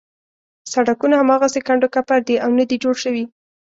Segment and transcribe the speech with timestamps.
[0.73, 3.23] سړکونه هماغسې کنډو کپر دي او نه دي جوړ شوي.